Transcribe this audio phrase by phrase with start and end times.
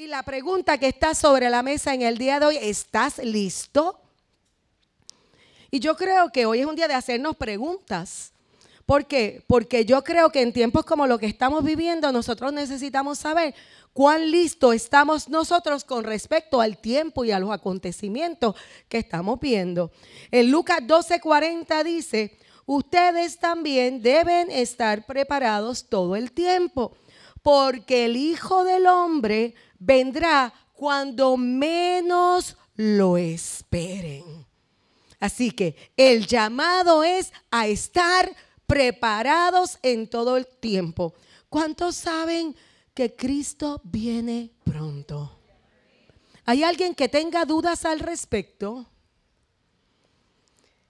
[0.00, 3.98] Y la pregunta que está sobre la mesa en el día de hoy, ¿estás listo?
[5.72, 8.32] Y yo creo que hoy es un día de hacernos preguntas.
[8.86, 9.42] ¿Por qué?
[9.48, 13.56] Porque yo creo que en tiempos como lo que estamos viviendo, nosotros necesitamos saber
[13.92, 18.54] cuán listo estamos nosotros con respecto al tiempo y a los acontecimientos
[18.88, 19.90] que estamos viendo.
[20.30, 26.96] En Lucas 12:40 dice, ustedes también deben estar preparados todo el tiempo,
[27.42, 34.46] porque el Hijo del Hombre vendrá cuando menos lo esperen.
[35.20, 38.34] Así que el llamado es a estar
[38.66, 41.14] preparados en todo el tiempo.
[41.48, 42.54] ¿Cuántos saben
[42.94, 45.38] que Cristo viene pronto?
[46.44, 48.86] ¿Hay alguien que tenga dudas al respecto?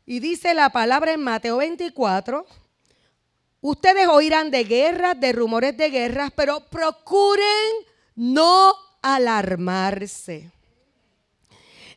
[0.04, 2.46] Y dice la palabra en Mateo 24,
[3.60, 7.87] ustedes oirán de guerras, de rumores de guerras, pero procuren
[8.18, 10.50] no alarmarse.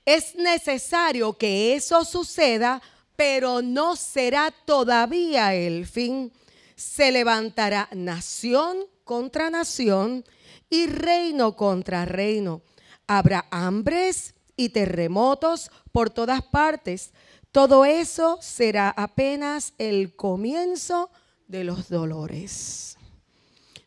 [0.06, 2.82] Es necesario que eso suceda
[3.22, 6.32] pero no será todavía el fin.
[6.76, 10.26] Se levantará nación contra nación
[10.72, 12.64] y reino contra reino.
[13.06, 17.14] Habrá hambres y terremotos por todas partes.
[17.52, 21.12] Todo eso será apenas el comienzo
[21.48, 22.98] de los dolores.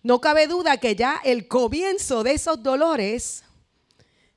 [0.05, 3.43] No cabe duda que ya el comienzo de esos dolores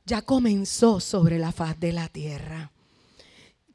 [0.06, 2.72] ya comenzó sobre la faz de la tierra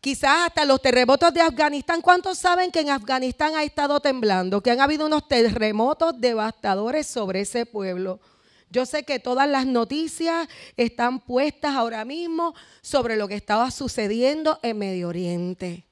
[0.02, 2.02] quizás hasta los terremotos de Afganistán.
[2.02, 4.60] ¿Cuántos saben que en Afganistán ha estado temblando?
[4.60, 8.20] Que han habido unos terremotos devastadores sobre ese pueblo.
[8.68, 14.58] Yo sé que todas las noticias están puestas ahora mismo sobre lo que estaba sucediendo
[14.62, 15.84] en Medio Oriente.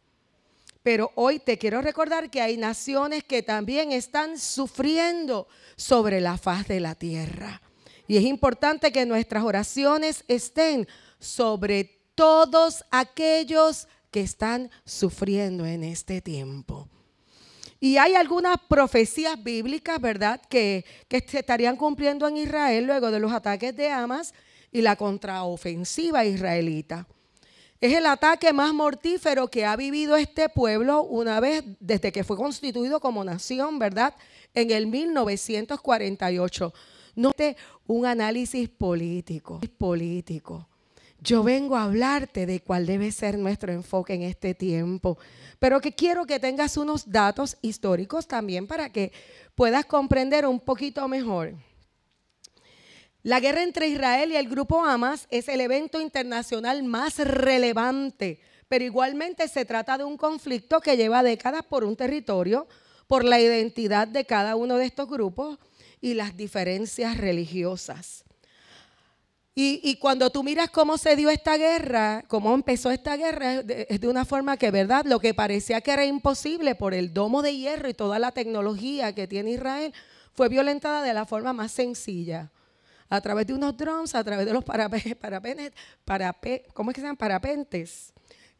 [0.82, 6.66] Pero hoy te quiero recordar que hay naciones que también están sufriendo sobre la faz
[6.68, 7.60] de la tierra.
[8.08, 16.20] Y es importante que nuestras oraciones estén sobre todos aquellos que están sufriendo en este
[16.20, 16.88] tiempo.
[17.78, 23.20] Y hay algunas profecías bíblicas, ¿verdad?, que, que, se estarían cumpliendo en Israel luego de
[23.20, 24.34] los ataques de Hamas
[24.70, 27.06] y la contraofensiva israelita.
[27.80, 32.36] Es el ataque más mortífero que ha vivido este pueblo una vez desde que fue
[32.36, 34.14] constituido como nación, ¿verdad?
[34.52, 36.74] En el 1948.
[37.14, 40.68] Note un análisis político, político.
[41.22, 45.16] Yo vengo a hablarte de cuál debe ser nuestro enfoque en este tiempo,
[45.58, 49.10] pero que quiero que tengas unos datos históricos también para que
[49.54, 51.54] puedas comprender un poquito mejor.
[53.22, 58.84] La guerra entre Israel y el grupo Hamas es el evento internacional más relevante, pero
[58.84, 62.66] igualmente se trata de un conflicto que lleva décadas por un territorio,
[63.06, 65.58] por la identidad de cada uno de estos grupos
[66.00, 68.24] y las diferencias religiosas.
[69.54, 74.08] Y, cuando tú miras cómo se dio esta guerra, cómo empezó esta guerra, es de,
[74.08, 75.04] una forma que, ¿verdad?
[75.04, 79.14] Lo que parecía que era imposible por el domo de hierro y toda la tecnología
[79.14, 79.92] que tiene Israel,
[80.32, 82.50] fue violentada de la forma más sencilla.
[83.10, 84.64] A través de unos drones, a través de los
[86.04, 87.16] parapentes, ¿cómo es que se llaman?
[87.18, 88.14] Parapentes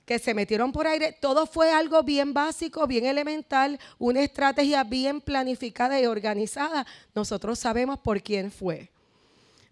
[0.05, 1.17] que se metieron por aire.
[1.21, 6.85] Todo fue algo bien básico, bien elemental, una estrategia bien planificada y organizada.
[7.15, 8.91] Nosotros sabemos por quién fue.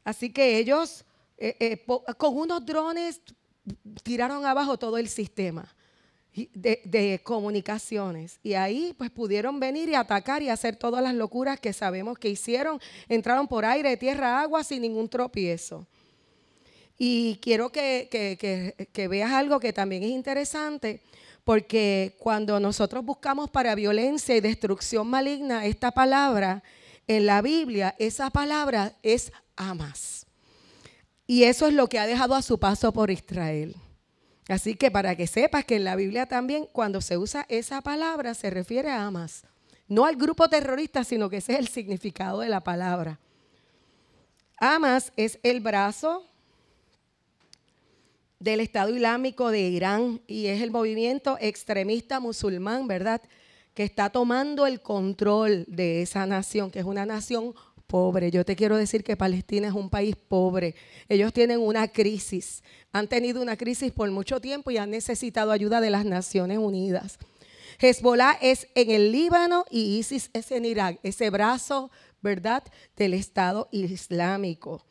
[0.05, 1.05] Así que ellos
[1.39, 3.21] eh, eh, con unos drones
[4.05, 5.75] tiraron abajo todo el sistema
[6.35, 8.39] de, comunicaciones.
[8.43, 12.29] Y ahí pues pudieron venir y atacar y hacer todas las locuras que sabemos que
[12.29, 12.81] hicieron.
[13.09, 15.87] Entraron por aire, tierra, agua sin ningún tropiezo.
[16.97, 18.09] Y quiero que,
[18.93, 21.01] que veas algo que también es interesante,
[21.45, 26.63] porque cuando nosotros buscamos para violencia y destrucción maligna esta palabra,
[27.07, 30.27] en la Biblia esa palabra es amas.
[31.27, 33.77] Y eso es lo que ha dejado a su paso por Israel.
[34.49, 38.33] Así que para que sepas que en la Biblia también cuando se usa esa palabra
[38.35, 39.45] se refiere a Hamas.
[39.89, 43.19] No al grupo terrorista, sino que ese es el significado de la palabra.
[44.57, 46.25] Hamas es el brazo
[48.39, 53.21] del Estado Islámico de Irán y es el movimiento extremista musulmán, ¿verdad?
[53.75, 57.55] Que está tomando el control de esa nación, que es una nación
[57.89, 58.31] pobre.
[58.31, 60.77] Yo te quiero decir que Palestina es un país pobre.
[61.09, 62.63] Ellos tienen una crisis.
[62.93, 67.19] Han tenido una crisis por mucho tiempo y han necesitado ayuda de las Naciones Unidas.
[67.81, 71.91] Hezbollah es en el Líbano y ISIS es en Irak, ese brazo,
[72.21, 72.63] ¿verdad?,
[72.97, 74.85] del Estado Islámico.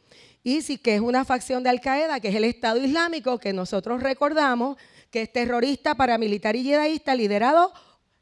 [0.44, 4.01] ISIS, que es una facción de Al Qaeda, que es el Estado Islámico, que nosotros
[4.01, 4.77] recordamos
[5.11, 7.73] que es terrorista, paramilitar y yihadista, liderado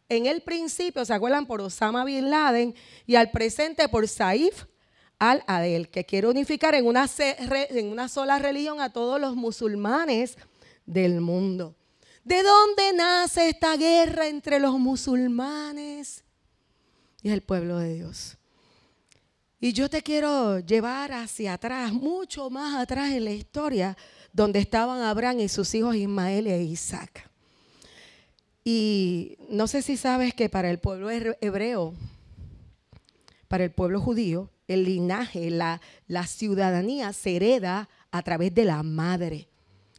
[0.09, 1.45] en el principio, ¿se acuerdan?
[1.45, 2.75] Por Osama Bin Laden
[3.05, 4.65] y al presente por Saif
[5.17, 10.37] al Adel, que quiere unificar en una, en una sola religión a todos los musulmanes
[10.85, 11.75] del mundo.
[12.23, 16.23] ¿De dónde nace esta guerra entre los musulmanes
[17.21, 18.37] y el pueblo de Dios?
[19.59, 23.97] Y yo te quiero llevar hacia atrás, mucho más atrás en la historia,
[24.33, 27.29] donde estaban Abraham y sus hijos Ismael e Isaac.
[28.67, 31.93] Y no sé si sabes que para el pueblo hebreo,
[33.47, 38.81] para el pueblo judío, el linaje, la, la ciudadanía se hereda a través de la
[38.81, 39.47] madre.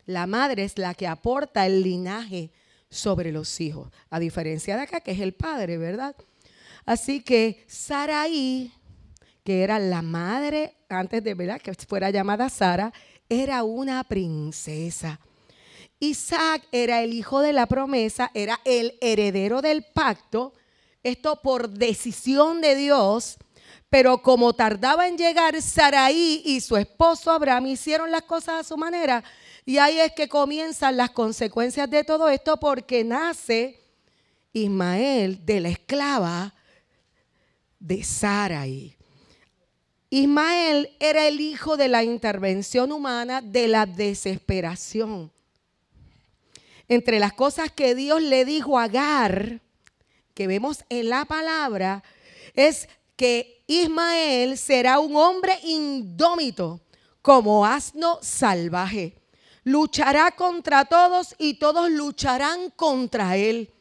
[0.05, 2.51] La madre es la que aporta el linaje
[2.91, 6.17] sobre los hijos, a diferencia de acá, que es el padre, ¿verdad?
[6.85, 8.73] Así que Saraí,
[9.45, 11.61] que era la madre, antes de ¿verdad?
[11.61, 12.93] que fuera llamada Sara,
[13.29, 15.21] era una princesa.
[15.99, 20.53] Isaac era el hijo de la promesa, era el heredero del pacto,
[21.03, 23.39] esto por decisión de Dios,
[23.89, 28.77] pero como tardaba en llegar, Saraí y su esposo Abraham hicieron las cosas a su
[28.77, 29.23] manera.
[29.65, 33.81] Y ahí es que comienzan las consecuencias de todo esto porque nace
[34.53, 36.55] Ismael de la esclava
[37.79, 38.97] de Saraí.
[40.11, 45.31] Ismael era el hijo de la intervención humana, de la desesperación.
[46.89, 49.61] Entre las cosas que Dios le dijo a Agar,
[50.35, 52.05] que vemos en la palabra,
[52.55, 56.81] es que Ismael será un hombre indómito,
[57.23, 59.17] como asno salvaje.
[59.65, 63.73] Luchará contra todos y todos lucharán contra él.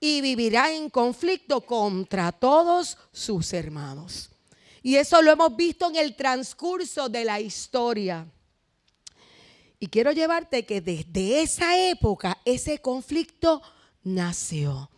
[0.00, 4.30] Y vivirá en conflicto contra todos sus hermanos.
[4.82, 8.26] Y eso lo hemos visto en el transcurso de la historia.
[9.78, 13.62] Y quiero llevarte que desde esa época ese conflicto
[14.02, 14.90] nació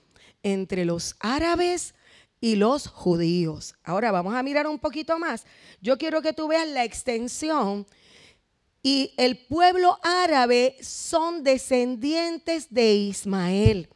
[0.43, 1.95] entre los árabes
[2.41, 3.75] y los judíos.
[3.83, 5.45] Ahora vamos a mirar un poquito más.
[5.81, 7.87] Yo quiero que tú veas la extensión.
[8.83, 13.89] Y el pueblo árabe son descendientes de Ismael.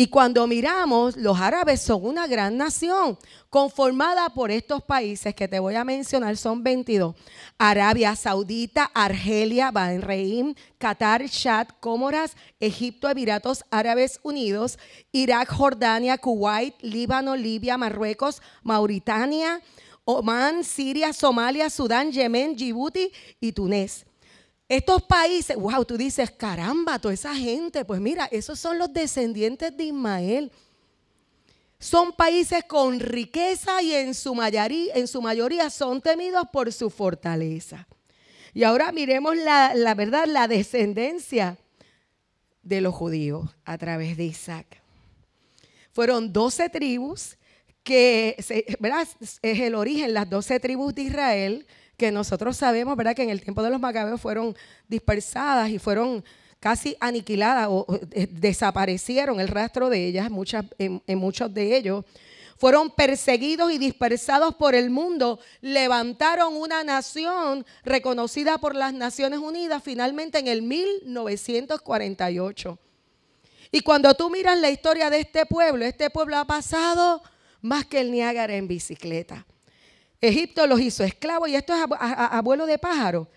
[0.00, 3.18] Y cuando miramos, los árabes son una gran nación
[3.50, 7.16] conformada por estos países que te voy a mencionar, son 22.
[7.58, 14.78] Arabia Saudita, Argelia, Bahrein, Qatar, Chad, Comoras, Egipto, Emiratos Árabes Unidos,
[15.10, 19.60] Irak, Jordania, Kuwait, Líbano, Libia, Marruecos, Mauritania,
[20.04, 23.10] Oman, Siria, Somalia, Sudán, Yemen, Djibouti
[23.40, 24.07] y Túnez.
[24.68, 29.74] Estos países, wow, tú dices, caramba, toda esa gente, pues mira, esos son los descendientes
[29.74, 30.52] de Ismael.
[31.78, 36.90] Son países con riqueza y en su, mayoría, en su mayoría son temidos por su
[36.90, 37.88] fortaleza.
[38.52, 41.56] Y ahora miremos la, la verdad, la descendencia
[42.62, 44.82] de los judíos a través de Isaac.
[45.92, 47.38] Fueron 12 tribus
[47.82, 48.36] que,
[48.80, 49.08] ¿verdad?
[49.20, 51.66] Es el origen, las 12 tribus de Israel
[51.98, 53.14] que nosotros sabemos, ¿verdad?
[53.14, 54.56] Que en el tiempo de los macabeos fueron
[54.88, 56.24] dispersadas y fueron
[56.60, 62.04] casi aniquiladas o eh, desaparecieron el rastro de ellas, muchas, en, muchos de ellos.
[62.56, 69.82] Fueron perseguidos y dispersados por el mundo, levantaron una nación reconocida por las Naciones Unidas
[69.84, 72.78] finalmente en el 1948.
[73.70, 77.22] Y cuando tú miras la historia de este pueblo, este pueblo ha pasado
[77.60, 79.44] más que el Niágara en bicicleta.
[80.20, 83.28] Egipto los hizo esclavos y esto es abuelo de pájaro.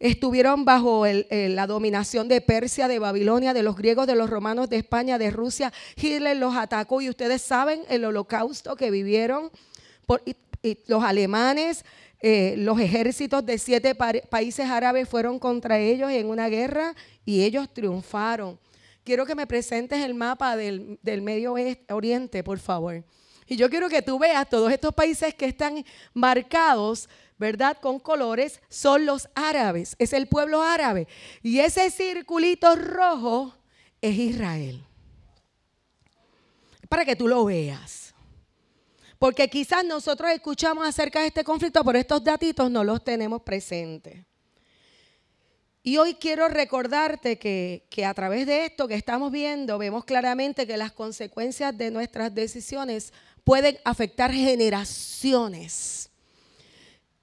[0.00, 4.76] Estuvieron bajo la dominación de Persia, de Babilonia, de los griegos, de los romanos, de
[4.76, 5.72] España, de Rusia.
[5.96, 9.50] Hitler los atacó y ustedes saben el holocausto que vivieron
[10.06, 10.22] por,
[10.86, 11.84] los alemanes,
[12.20, 16.94] eh, los ejércitos de siete países árabes fueron contra ellos en una guerra
[17.24, 18.58] y ellos triunfaron.
[19.04, 21.54] Quiero que me presentes el mapa del, del Medio
[21.88, 23.04] Oriente, por favor.
[23.48, 27.78] Y yo quiero que tú veas todos estos países que están marcados, ¿verdad?
[27.80, 31.08] Con colores, son los árabes, es el pueblo árabe.
[31.42, 33.54] Y ese circulito rojo
[34.02, 34.84] es Israel.
[36.90, 38.14] Para que tú lo veas.
[39.18, 44.24] Porque quizás nosotros escuchamos acerca de este conflicto, pero estos datitos no los tenemos presentes.
[45.82, 50.66] Y hoy quiero recordarte que, que, a través de esto que estamos viendo, vemos claramente
[50.66, 53.12] que las consecuencias de nuestras decisiones
[53.48, 56.10] pueden afectar generaciones.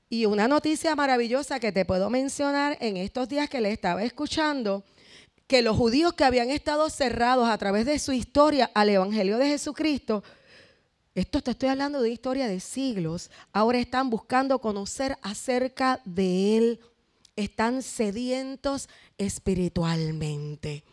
[0.09, 4.83] Y una noticia maravillosa que te puedo mencionar en estos días que le estaba escuchando,
[5.45, 9.49] que los judíos que habían estado cerrados a través de su historia al Evangelio de
[9.49, 10.23] Jesucristo,
[11.13, 16.79] esto te estoy hablando de historia de siglos, ahora están buscando conocer acerca de Él,
[17.35, 18.89] están sedientos
[19.19, 20.83] espiritualmente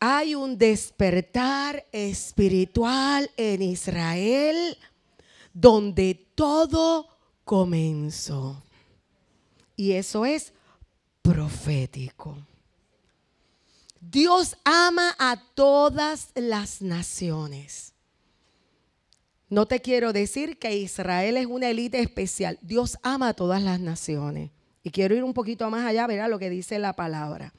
[0.00, 4.78] hay un despertar espiritual en Israel
[5.52, 7.06] donde todo
[7.44, 8.62] comenzó.
[9.76, 10.54] Y eso es
[11.20, 12.36] profético.
[14.00, 17.92] Dios ama a todas las naciones.
[19.50, 22.58] No te quiero decir que Israel es una élite especial.
[22.62, 24.50] Dios ama a todas las naciones.
[24.82, 27.52] Y quiero ir un poquito más allá, verá lo que dice la palabra.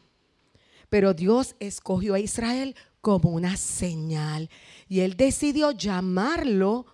[0.92, 4.50] Pero Dios escogió a Israel como una señal.
[4.90, 6.86] Y él decidió llamarlo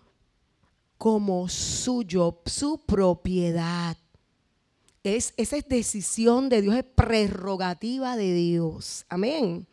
[0.99, 3.97] como suyo, su propiedad.
[5.03, 9.03] Es, esa es decisión de Dios, es prerrogativa de Dios.
[9.09, 9.65] Amén.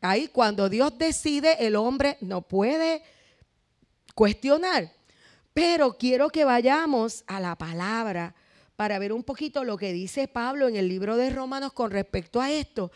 [0.00, 3.02] Ahí cuando Dios decide, el hombre no puede
[4.14, 4.92] cuestionar.
[5.52, 8.36] Pero quiero que vayamos a la palabra
[8.76, 12.40] para ver un poquito lo que dice Pablo en el libro de Romanos con respecto
[12.40, 12.92] a esto.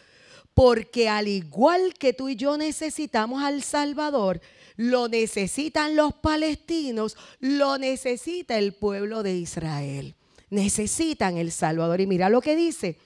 [0.61, 4.43] Porque al igual que tú y yo necesitamos al Salvador,
[4.77, 10.17] lo necesitan los palestinos, lo necesita el pueblo de Israel.
[10.51, 12.03] Necesitan el Salvador.
[12.03, 12.99] Y mira lo que dice.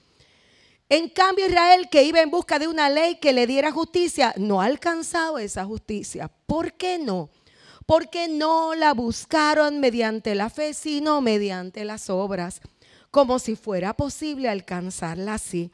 [0.89, 4.61] En cambio, Israel, que iba en busca de una ley que le diera justicia, no
[4.61, 6.29] ha alcanzado esa justicia.
[6.47, 7.29] ¿Por qué no?
[7.85, 12.59] Porque no la buscaron mediante la fe, sino mediante las obras,
[13.11, 15.71] como si fuera posible alcanzarla así.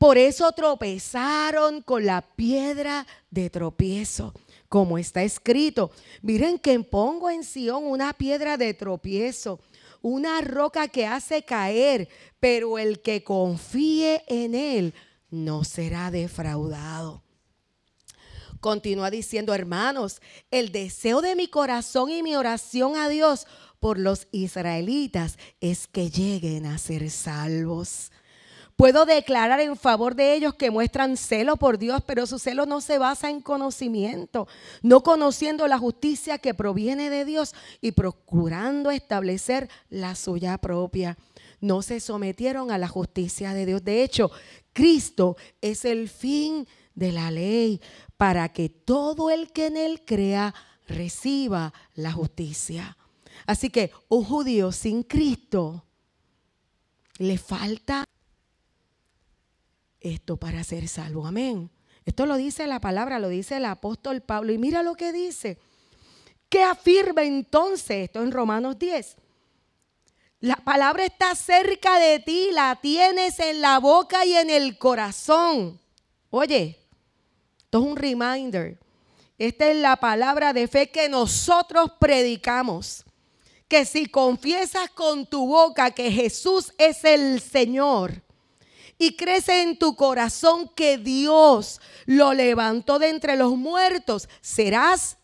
[0.00, 4.32] Por eso tropezaron con la piedra de tropiezo,
[4.66, 5.90] como está escrito.
[6.22, 9.60] Miren que pongo en Sión una piedra de tropiezo,
[10.00, 12.08] una roca que hace caer,
[12.40, 14.94] pero el que confíe en él
[15.28, 17.22] no será defraudado.
[18.60, 23.46] Continúa diciendo, hermanos, el deseo de mi corazón y mi oración a Dios
[23.80, 28.10] por los israelitas es que lleguen a ser salvos.
[28.80, 32.80] Puedo declarar en favor de ellos que muestran celo por Dios, pero su celo no
[32.80, 34.48] se basa en conocimiento,
[34.80, 41.18] no conociendo la justicia que proviene de Dios y procurando establecer la suya propia.
[41.60, 43.84] No se sometieron a la justicia de Dios.
[43.84, 44.30] De hecho,
[44.72, 47.82] Cristo es el fin de la ley
[48.16, 50.54] para que todo el que en él crea
[50.88, 52.96] reciba la justicia.
[53.44, 55.84] Así que un judío sin Cristo
[57.18, 58.06] le falta
[60.00, 61.26] esto para ser salvo.
[61.26, 61.70] Amén.
[62.04, 64.52] Esto lo dice la palabra, lo dice el apóstol Pablo.
[64.52, 65.58] Y mira lo que dice.
[66.48, 69.16] ¿Qué afirma entonces esto en Romanos 10?
[70.40, 75.78] La palabra está cerca de ti, la tienes en la boca y en el corazón.
[76.30, 76.78] Oye,
[77.58, 78.78] esto es un reminder.
[79.38, 83.04] Esta es la palabra de fe que nosotros predicamos.
[83.68, 88.22] Que si confiesas con tu boca que Jesús es el Señor,
[89.00, 95.16] y crece en tu corazón que Dios lo levantó de entre los muertos, serás,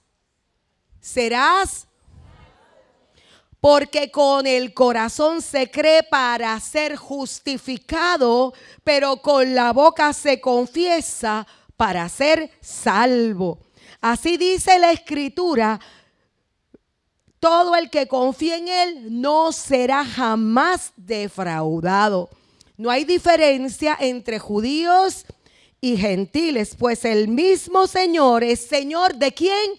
[0.99, 1.87] serás,
[3.61, 11.47] porque con el corazón se cree para ser justificado, pero con la boca se confiesa
[11.77, 13.59] para ser salvo.
[14.01, 15.79] Así dice la escritura,
[17.39, 22.31] todo el que confía en Él no será jamás defraudado.
[22.77, 25.25] No hay diferencia entre judíos
[25.81, 29.73] y gentiles, pues el mismo Señor es Señor de quién?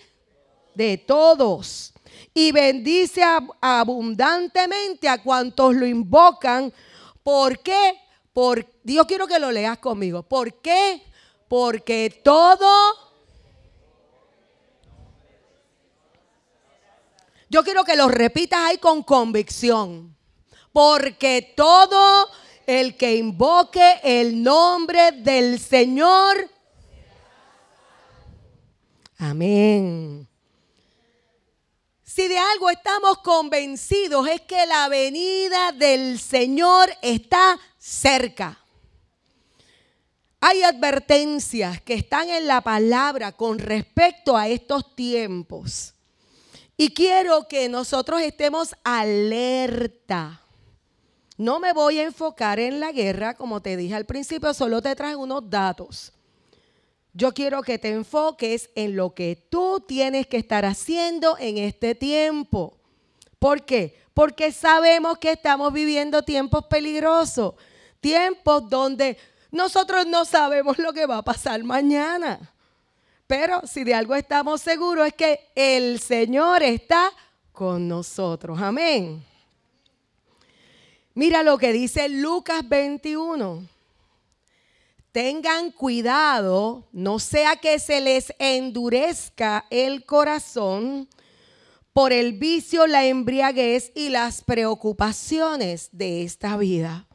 [0.74, 1.94] De todos.
[2.34, 3.22] Y bendice
[3.62, 6.72] abundantemente a cuantos lo invocan.
[7.24, 8.00] ¿Por qué?
[8.34, 10.24] Por, Dios quiero que lo leas conmigo.
[10.24, 11.04] ¿Por qué?
[11.48, 12.70] Porque todo...
[17.50, 20.16] Yo quiero que lo repitas ahí con convicción.
[20.72, 22.30] Porque todo
[22.68, 26.50] el que invoque el nombre del Señor.
[29.18, 30.28] Amén.
[32.04, 38.60] Si de algo estamos convencidos es que la venida del Señor está cerca.
[40.42, 45.94] Hay advertencias que están en la palabra con respecto a estos tiempos.
[46.76, 50.42] Y quiero que nosotros estemos alerta.
[51.38, 54.96] No me voy a enfocar en la guerra, como te dije al principio, solo te
[54.96, 56.12] traje unos datos.
[57.14, 61.96] Yo quiero que te enfoques en lo que tú tienes que estar haciendo en este
[61.96, 62.78] tiempo.
[63.40, 63.96] ¿Por qué?
[64.14, 67.54] Porque sabemos que estamos viviendo tiempos peligrosos,
[68.00, 69.18] tiempos donde
[69.52, 72.52] nosotros no sabemos lo que va a pasar mañana.
[73.28, 77.12] Pero si de algo estamos seguros es que el Señor está
[77.52, 78.60] con nosotros.
[78.62, 79.24] Amén.
[81.18, 83.68] Mira lo que dice Lucas 21.
[85.12, 91.10] Tengan cuidado, no sea que se les endurezca el corazón,
[91.92, 97.08] por el vicio, la embriaguez y las preocupaciones de esta vida.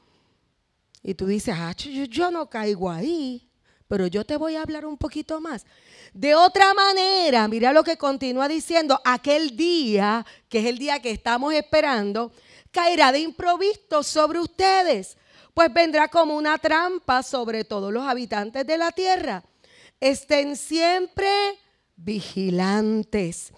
[1.04, 3.48] Y tú dices, ah, yo, yo no caigo ahí,
[3.86, 5.64] pero yo te voy a hablar un poquito más.
[6.12, 11.12] De otra manera, mira lo que continúa diciendo, aquel día, que es el día que
[11.12, 12.32] estamos esperando,
[12.72, 15.16] caerá de improviso sobre ustedes,
[15.54, 19.44] pues vendrá como una trampa sobre todos los habitantes de la tierra.
[20.00, 21.30] Estén siempre
[21.94, 23.52] vigilantes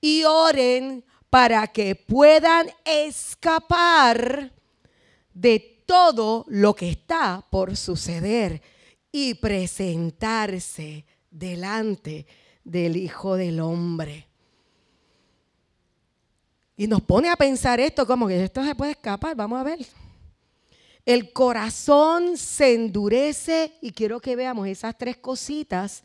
[0.00, 4.52] y oren para que puedan escapar
[5.34, 8.62] de todo lo que está por suceder
[9.10, 12.26] y presentarse delante
[12.62, 14.27] del Hijo del Hombre.
[16.78, 19.84] Y nos pone a pensar esto como que esto se puede escapar, vamos a ver.
[21.04, 26.04] El corazón se endurece y quiero que veamos esas tres cositas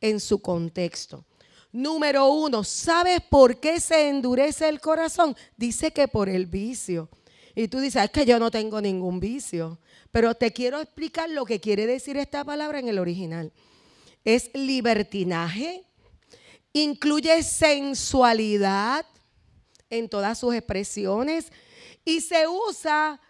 [0.00, 1.24] en su contexto.
[1.72, 5.34] Número uno, ¿sabes por qué se endurece el corazón?
[5.56, 7.08] Dice que por el vicio.
[7.56, 9.80] Y tú dices, es que yo no tengo ningún vicio.
[10.12, 13.52] Pero te quiero explicar lo que quiere decir esta palabra en el original.
[14.24, 15.82] Es libertinaje,
[16.72, 19.04] incluye sensualidad
[19.92, 21.52] en todas sus expresiones
[22.04, 23.20] y se usa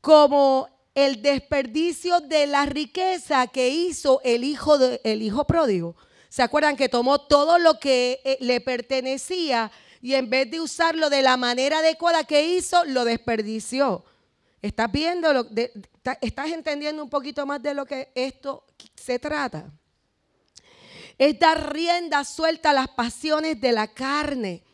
[0.00, 5.94] como el desperdicio de la riqueza que hizo el hijo, de, el hijo pródigo.
[6.28, 9.70] ¿Se acuerdan que tomó todo lo que eh, le pertenecía
[10.02, 14.04] y en vez de usarlo de la manera adecuada que hizo, lo desperdició?
[14.60, 15.32] ¿Estás viendo?
[15.32, 15.46] Lo,
[16.20, 18.64] ¿Estás entendiendo un poquito más de lo que esto
[18.96, 19.70] se trata?
[21.16, 24.64] Es dar rienda suelta a las pasiones de la carne,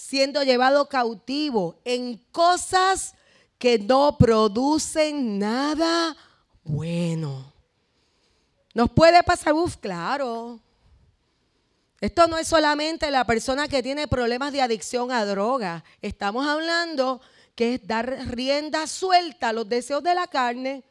[0.00, 3.14] siendo llevado cautivo en cosas
[3.58, 6.16] que no producen nada
[6.64, 7.52] bueno.
[8.72, 10.58] Nos puede pasar, uff, claro.
[12.00, 15.84] Esto no es solamente la persona que tiene problemas de adicción a droga.
[16.00, 17.20] Estamos hablando
[17.54, 20.82] que es dar rienda suelta a los deseos de la carne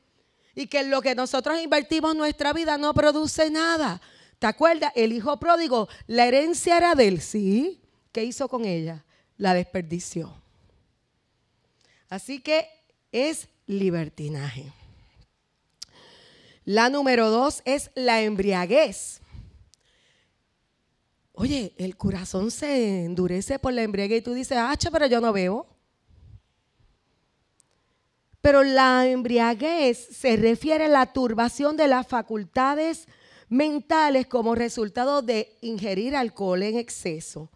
[0.54, 4.00] y que lo que nosotros invertimos nuestra vida no produce nada.
[4.38, 4.92] ¿Te acuerdas?
[4.96, 7.82] El hijo pródigo, la herencia era de él, ¿sí?
[8.12, 9.06] ¿Qué hizo con ella?
[9.38, 10.34] La desperdició.
[12.10, 12.68] Así que
[13.12, 14.74] es libertinaje.
[16.66, 19.22] La número dos es la embriaguez.
[21.34, 25.32] Oye, el corazón se endurece por la embriaguez y tú dices, ah, pero yo no
[25.32, 25.68] bebo.
[28.42, 33.08] Pero la embriaguez se refiere a la turbación de las facultades
[33.48, 37.50] mentales como resultado de ingerir alcohol en exceso.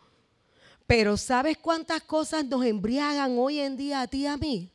[0.88, 4.70] Pero ¿sabes cuántas cosas nos embriagan hoy en día a ti y a mí?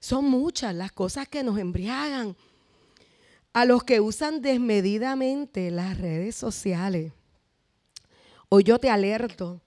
[0.00, 2.36] Son muchas las cosas que nos embriagan
[3.52, 7.12] a los que usan desmedidamente las redes sociales.
[8.48, 9.60] Hoy yo te alerto,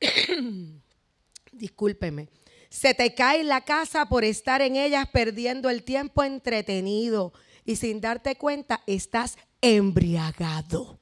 [1.52, 2.28] discúlpeme,
[2.70, 7.32] se te cae la casa por estar en ellas perdiendo el tiempo entretenido
[7.64, 10.98] y sin darte cuenta estás embriagado.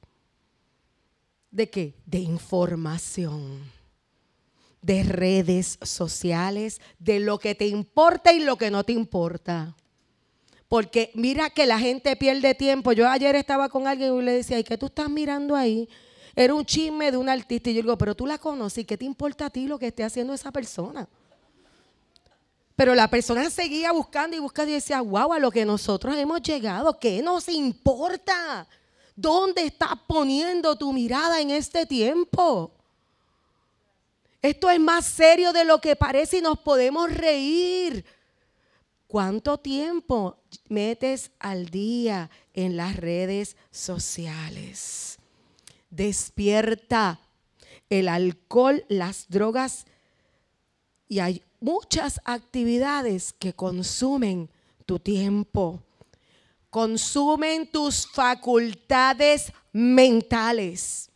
[1.57, 1.95] ¿De qué?
[2.05, 3.63] De información,
[4.79, 9.75] de redes sociales, de lo que te importa y lo que no te importa.
[10.67, 12.91] Porque mira que la gente pierde tiempo.
[12.91, 15.89] Yo ayer estaba con alguien y le decía, ¿y qué tú estás mirando ahí?
[16.35, 17.71] Era un chisme de un artista.
[17.71, 20.03] Y yo digo, pero tú la conoces, ¿qué te importa a ti lo que esté
[20.03, 21.09] haciendo esa persona?
[22.75, 26.39] Pero la persona seguía buscando y buscando y decía, wow, a lo que nosotros hemos
[26.43, 28.67] llegado, ¿qué nos importa?
[29.17, 32.71] ¿Dónde estás poniendo tu mirada en este tiempo?
[34.43, 38.05] Esto es más serio de lo que parece y nos podemos reír.
[39.07, 40.37] ¿Cuánto tiempo
[40.69, 45.17] metes al día en las redes sociales?
[45.89, 47.19] Despierta
[47.89, 49.87] el alcohol, las drogas
[51.07, 54.51] y hay muchas actividades que consumen
[54.85, 55.81] tu tiempo,
[56.77, 61.09] consumen tus facultades mentales,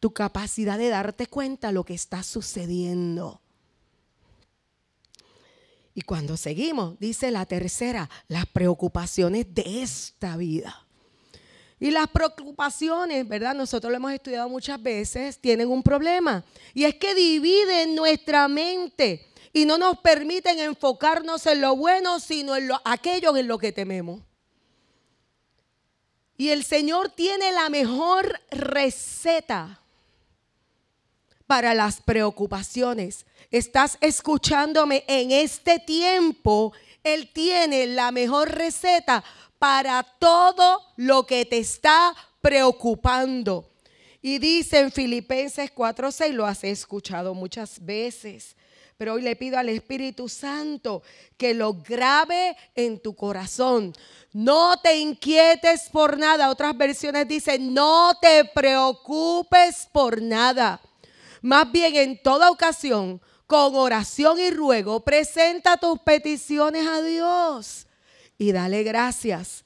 [0.00, 3.40] tu capacidad de darte cuenta de lo que está sucediendo.
[5.94, 10.84] Y cuando seguimos, dice la tercera, las preocupaciones de esta vida.
[11.78, 13.54] Y las preocupaciones, ¿verdad?
[13.54, 16.44] Nosotros lo hemos estudiado muchas veces, tienen un problema.
[16.74, 22.56] Y es que dividen nuestra mente y no nos permiten enfocarnos en lo bueno, sino
[22.56, 24.22] en lo, aquello en lo que tememos.
[26.36, 29.80] Y el Señor tiene la mejor receta
[31.46, 33.26] para las preocupaciones.
[33.50, 36.72] Estás escuchándome en este tiempo.
[37.04, 39.22] Él tiene la mejor receta
[39.58, 43.70] para todo lo que te está preocupando.
[44.22, 48.56] Y dice en Filipenses 4:6, lo has escuchado muchas veces,
[49.02, 51.02] pero hoy le pido al Espíritu Santo
[51.36, 53.92] que lo grabe en tu corazón.
[54.32, 56.48] No te inquietes por nada.
[56.50, 60.80] Otras versiones dicen, no te preocupes por nada.
[61.40, 67.88] Más bien en toda ocasión, con oración y ruego, presenta tus peticiones a Dios
[68.38, 69.64] y dale gracias.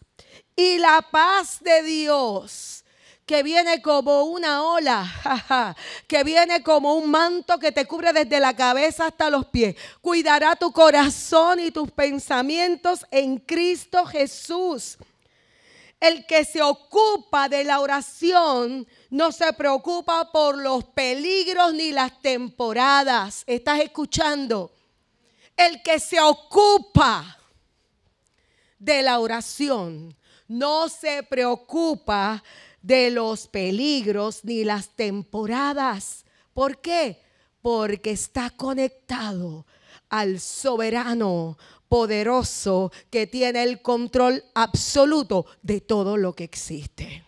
[0.57, 2.86] Y la paz de Dios
[3.26, 8.54] que viene como una ola, que viene como un manto que te cubre desde la
[8.54, 9.74] cabeza hasta los pies.
[10.00, 14.96] Cuidará tu corazón y tus pensamientos en Cristo Jesús.
[15.98, 22.22] El que se ocupa de la oración no se preocupa por los peligros ni las
[22.22, 23.42] temporadas.
[23.46, 24.70] ¿Estás escuchando?
[25.56, 27.38] El que se ocupa
[28.78, 30.14] de la oración
[30.46, 32.44] no se preocupa
[32.87, 36.25] de los peligros ni las temporadas.
[36.55, 37.20] ¿Por qué?
[37.61, 39.66] Porque está conectado
[40.09, 47.25] al soberano poderoso que tiene el control absoluto de todo lo que existe.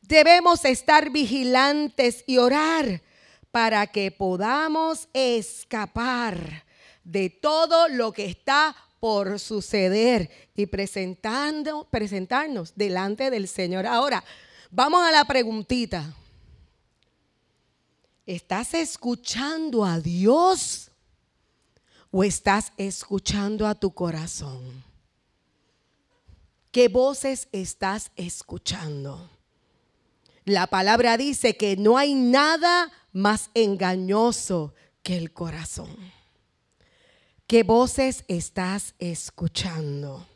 [0.00, 3.02] Debemos estar vigilantes y orar
[3.50, 6.64] para que podamos escapar
[7.04, 13.86] de todo lo que está por suceder y presentando, presentarnos delante del Señor.
[13.86, 14.24] Ahora,
[14.70, 16.14] vamos a la preguntita.
[18.26, 20.90] ¿Estás escuchando a Dios
[22.10, 24.84] o estás escuchando a tu corazón?
[26.70, 29.30] ¿Qué voces estás escuchando?
[30.44, 36.17] La palabra dice que no hay nada más engañoso que el corazón.
[37.48, 40.26] ¿Qué voces estás escuchando?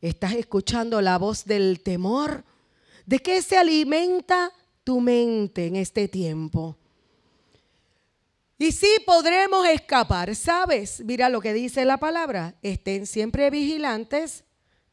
[0.00, 2.42] ¿Estás escuchando la voz del temor?
[3.06, 4.50] ¿De qué se alimenta
[4.82, 6.76] tu mente en este tiempo?
[8.58, 11.04] Y sí podremos escapar, ¿sabes?
[11.04, 12.56] Mira lo que dice la palabra.
[12.62, 14.42] Estén siempre vigilantes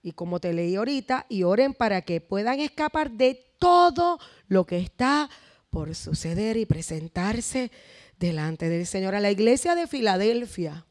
[0.03, 4.77] y como te leí ahorita, y oren para que puedan escapar de todo lo que
[4.77, 5.27] está
[5.71, 7.71] por suceder y presentarse
[8.19, 9.15] delante del Señor.
[9.15, 10.85] A la iglesia de Filadelfia,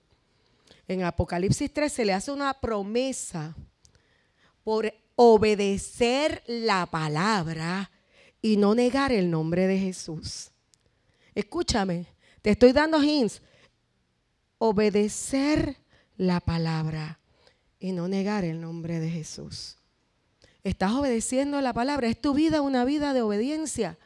[0.88, 3.54] en Apocalipsis 3 se le hace una promesa
[4.64, 7.90] por obedecer la palabra
[8.40, 10.50] y no negar el nombre de Jesús.
[11.34, 12.06] Escúchame,
[12.40, 13.42] te estoy dando hints.
[14.56, 15.76] Obedecer
[16.16, 17.20] la palabra
[17.78, 19.76] y no negar el nombre de Jesús.
[20.64, 22.08] ¿Estás obedeciendo la palabra?
[22.08, 23.98] ¿Es tu vida una vida de obediencia?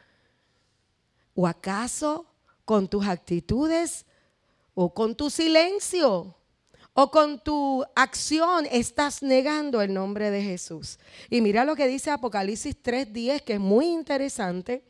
[1.33, 2.27] ¿O acaso
[2.65, 4.05] con tus actitudes
[4.75, 6.35] o con tu silencio?
[6.93, 10.99] O con tu acción estás negando el nombre de Jesús.
[11.29, 14.83] Y mira lo que dice Apocalipsis 3:10, que es muy interesante.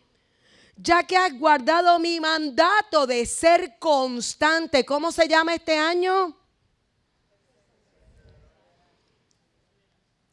[0.76, 4.84] Ya que has guardado mi mandato de ser constante.
[4.86, 6.36] ¿Cómo se llama este año?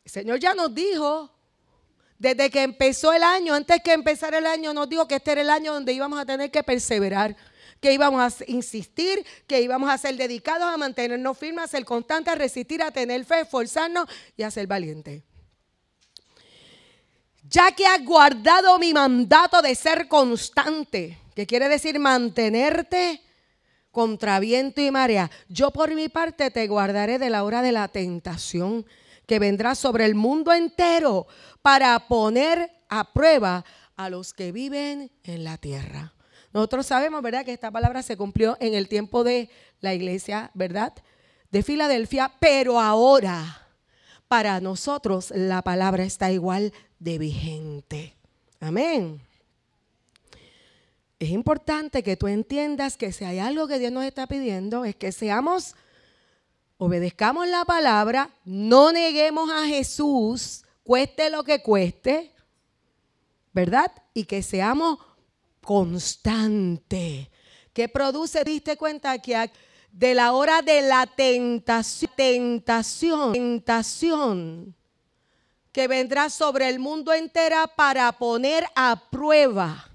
[0.05, 1.31] El Señor ya nos dijo,
[2.19, 5.43] desde que empezó el año, antes que empezar el año, nos dijo que este era
[5.43, 7.37] el año donde íbamos a tener que perseverar
[7.81, 12.33] que íbamos a insistir, que íbamos a ser dedicados a mantenernos firmes, a ser constantes,
[12.33, 15.23] a resistir, a tener fe, esforzarnos y a ser valientes.
[17.49, 23.23] Ya que has guardado mi mandato de ser constante, que quiere decir mantenerte
[23.91, 27.89] contra viento y marea, yo por mi parte te guardaré de la hora de la
[27.89, 28.87] tentación
[29.27, 31.27] que vendrá sobre el mundo entero
[31.63, 33.65] para poner a prueba
[33.97, 36.13] a los que viven en la tierra.
[36.53, 40.93] Nosotros sabemos, ¿verdad?, que esta palabra se cumplió en el tiempo de la iglesia, ¿verdad?,
[41.51, 43.69] de Filadelfia, pero ahora
[44.29, 48.17] para nosotros la palabra está igual de vigente.
[48.61, 49.21] Amén.
[51.19, 54.97] Es importante que tú entiendas que si hay algo que Dios nos está pidiendo es
[54.97, 55.75] que seamos,
[56.79, 62.33] obedezcamos la palabra, no neguemos a Jesús, cueste lo que cueste,
[63.53, 63.93] ¿verdad?
[64.15, 64.99] Y que seamos
[65.61, 67.31] constante,
[67.73, 69.51] que produce, diste cuenta que
[69.93, 74.77] de la hora de la tentación, tentación, tentación
[75.73, 79.87] que vendrá sobre el mundo entera para poner a prueba.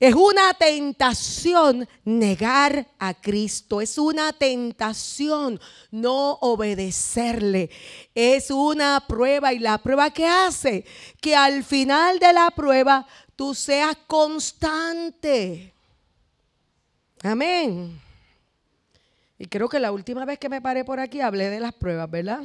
[0.00, 7.70] Es una tentación negar a Cristo, es una tentación no obedecerle,
[8.14, 10.84] es una prueba y la prueba que hace
[11.22, 15.72] que al final de la prueba tú seas constante.
[17.22, 18.00] Amén.
[19.38, 22.10] Y creo que la última vez que me paré por aquí hablé de las pruebas,
[22.10, 22.42] ¿verdad?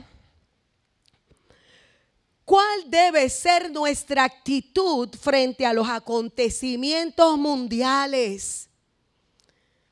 [2.45, 8.69] ¿Cuál debe ser nuestra actitud frente a los acontecimientos mundiales?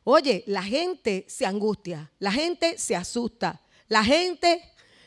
[0.04, 4.64] Oye, la gente se angustia, la gente se asusta, la gente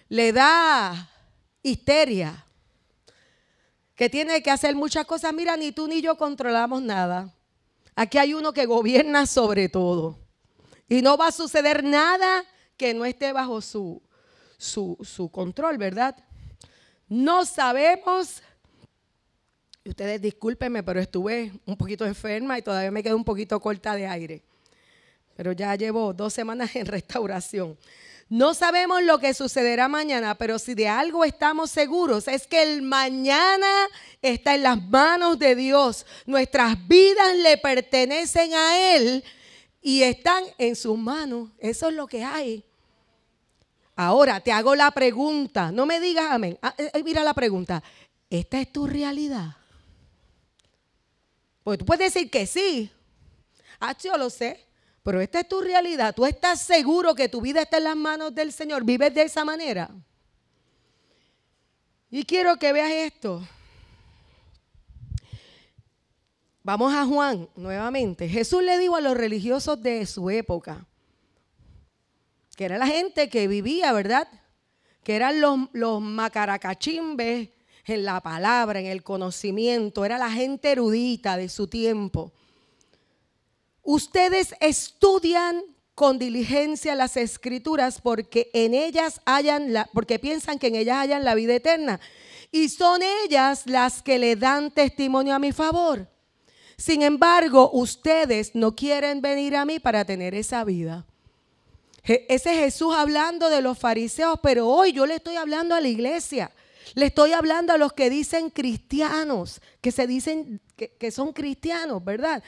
[0.09, 1.11] le da
[1.62, 2.46] histeria,
[4.00, 5.30] que tiene que hacer muchas cosas.
[5.34, 7.34] Mira, ni tú ni yo controlamos nada.
[7.94, 10.18] Aquí hay uno que gobierna sobre todo.
[10.88, 12.46] Y no va a suceder nada
[12.78, 14.00] que no esté bajo su,
[14.56, 16.16] su, control, ¿verdad?
[17.10, 18.42] No sabemos,
[19.84, 24.06] ustedes discúlpenme, pero estuve un poquito enferma y todavía me quedo un poquito corta de
[24.06, 24.42] aire.
[25.36, 27.76] Pero ya llevo dos semanas en restauración.
[28.30, 32.80] No sabemos lo que sucederá mañana, pero si de algo estamos seguros es que el
[32.80, 33.88] mañana
[34.22, 36.06] está en las manos de Dios.
[36.26, 39.24] Nuestras vidas le pertenecen a Él
[39.82, 41.48] y están en sus manos.
[41.58, 42.64] Eso es lo que hay.
[43.96, 46.56] Ahora te hago la pregunta, no me digas amén.
[46.62, 47.82] Ah, eh, eh, mira la pregunta,
[48.30, 49.56] ¿esta es tu realidad?
[51.64, 52.92] Pues tú puedes decir que sí.
[53.80, 54.69] Ah, yo lo sé.
[55.02, 56.14] Pero esta es tu realidad.
[56.14, 58.84] ¿Tú estás seguro que tu vida está en las manos del Señor?
[58.84, 59.90] ¿Vives de esa manera?
[62.10, 63.42] Y quiero que veas esto.
[66.62, 68.28] Vamos a Juan nuevamente.
[68.28, 70.86] Jesús le dijo a los religiosos de su época,
[72.54, 74.28] que era la gente que vivía, ¿verdad?
[75.02, 77.48] Que eran los, los macaracachimbes
[77.86, 82.32] en la palabra, en el conocimiento, era la gente erudita de su tiempo.
[83.82, 85.62] Ustedes estudian
[85.94, 91.24] con diligencia las escrituras porque en ellas hayan la, porque piensan que en ellas hayan
[91.24, 92.00] la vida eterna
[92.50, 96.08] y son ellas las que le dan testimonio a mi favor.
[96.76, 101.04] Sin embargo, ustedes no quieren venir a mí para tener esa vida.
[102.02, 106.50] Ese Jesús hablando de los fariseos, pero hoy yo le estoy hablando a la iglesia.
[106.94, 112.02] Le estoy hablando a los que dicen cristianos, que se dicen que, que son cristianos,
[112.02, 112.42] ¿verdad?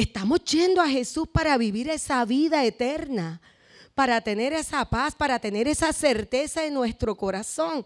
[0.00, 3.42] Estamos yendo a Jesús para vivir esa vida eterna,
[3.94, 7.84] para tener esa paz, para tener esa certeza en nuestro corazón.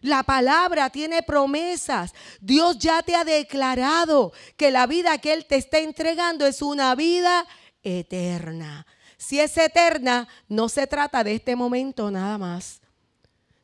[0.00, 2.14] La palabra tiene promesas.
[2.40, 6.94] Dios ya te ha declarado que la vida que Él te está entregando es una
[6.94, 7.46] vida
[7.82, 8.86] eterna.
[9.18, 12.80] Si es eterna, no se trata de este momento nada más.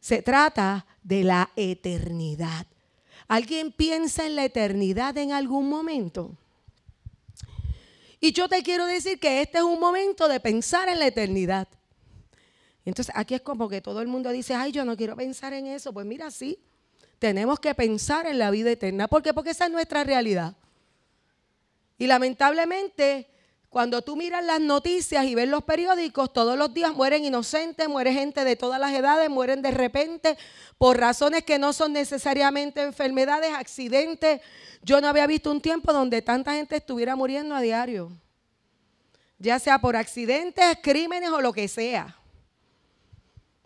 [0.01, 2.67] Se trata de la eternidad.
[3.27, 6.37] ¿Alguien piensa en la eternidad en algún momento?
[8.27, 11.69] Y yo te quiero decir que este es un momento de pensar en la eternidad.
[12.85, 15.69] Entonces aquí es como que todo el mundo dice, ay, yo no quiero pensar en
[15.69, 15.93] eso.
[15.93, 16.59] Pues mira, sí,
[17.21, 19.07] tenemos que pensar en la vida eterna.
[19.07, 19.33] ¿Por qué?
[19.33, 20.57] Porque esa es nuestra realidad.
[21.99, 23.31] Y lamentablemente,
[23.77, 28.11] cuando tú miras las noticias y ves los periódicos, todos los días mueren inocentes, muere
[28.11, 30.39] gente de todas las edades, mueren de repente
[30.79, 34.41] por razones que no son necesariamente enfermedades, accidentes,
[34.81, 38.11] yo no había visto un tiempo donde tanta gente estuviera muriendo a diario,
[39.39, 42.17] ya sea por accidentes, crímenes o lo que sea.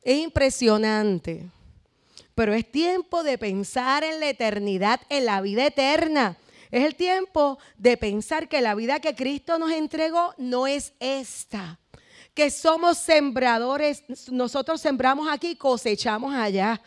[0.02, 1.48] Es impresionante,
[2.34, 6.36] pero es tiempo de pensar en la eternidad, en la vida eterna.
[6.70, 11.78] Es el tiempo de pensar que la vida que Cristo nos entregó no es esta.
[12.34, 16.80] Que somos sembradores, nosotros sembramos aquí, cosechamos allá.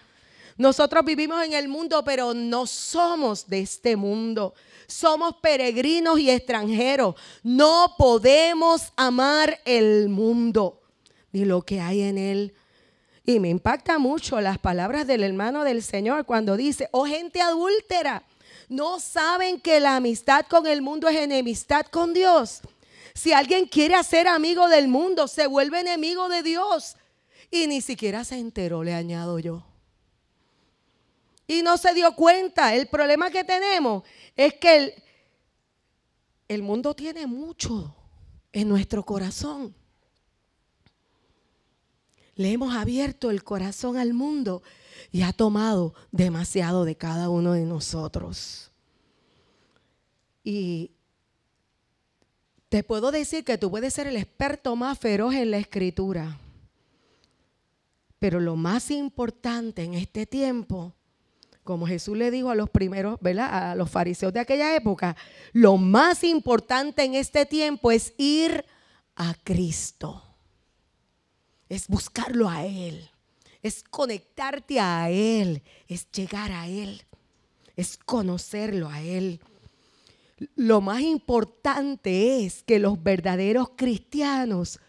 [0.57, 4.53] Nosotros vivimos en el mundo, pero no somos de este mundo.
[4.87, 7.15] Somos peregrinos y extranjeros.
[7.41, 10.79] No podemos amar el mundo
[11.33, 12.53] ni lo que hay en él.
[13.25, 18.23] Y me impacta mucho las palabras del hermano del Señor cuando dice, oh gente adúltera,
[18.69, 22.61] ¿no saben que la amistad con el mundo es enemistad con Dios?
[23.13, 26.95] Si alguien quiere ser amigo del mundo, se vuelve enemigo de Dios.
[27.51, 29.63] Y ni siquiera se enteró, le añado yo
[31.47, 32.75] y no se dio cuenta.
[32.75, 34.03] El problema que tenemos
[34.35, 34.93] es que el,
[36.47, 37.95] el mundo tiene mucho
[38.51, 39.75] en nuestro corazón.
[42.35, 44.63] Le hemos abierto el corazón al mundo
[45.11, 48.71] y ha tomado demasiado de cada uno de nosotros.
[50.43, 50.91] Y
[52.69, 56.39] te puedo decir que tú puedes ser el experto más feroz en la escritura.
[58.19, 60.93] Pero lo más importante en este tiempo
[61.63, 63.71] como Jesús le dijo a los primeros, ¿verdad?
[63.71, 65.15] A los fariseos de aquella época,
[65.53, 68.65] lo más importante en este tiempo es ir
[69.15, 70.21] a Cristo.
[71.69, 73.09] Es buscarlo a Él.
[73.63, 75.63] Es conectarte a Él.
[75.87, 77.01] Es llegar a Él.
[77.75, 79.39] Es conocerlo a Él.
[80.55, 84.79] Lo más importante es que los verdaderos cristianos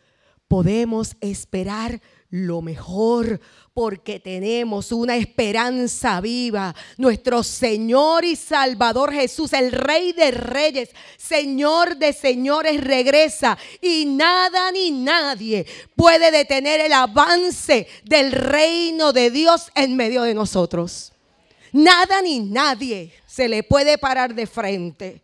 [0.49, 2.03] podemos esperar
[2.35, 3.41] lo mejor
[3.73, 6.75] porque tenemos una esperanza viva.
[6.97, 14.73] Nuestro Señor y Salvador Jesús, el Rey de Reyes, Señor de Señores, regresa y nada
[14.73, 21.13] ni nadie puede detener el avance del reino de Dios en medio de nosotros.
[21.71, 25.23] Nada ni nadie se le puede parar de frente.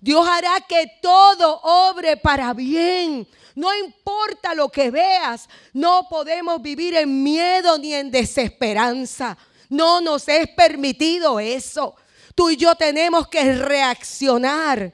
[0.00, 6.94] Dios hará que todo obre para bien no importa lo que veas, no podemos vivir
[6.94, 9.36] en miedo ni en desesperanza.
[9.68, 11.94] No nos es permitido eso.
[12.34, 14.92] Tú y yo tenemos que reaccionar.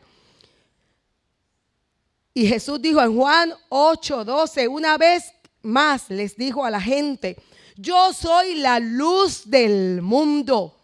[2.35, 7.37] Y Jesús dijo en Juan 8, 12, una vez más les dijo a la gente,
[7.77, 10.75] yo soy la luz del mundo.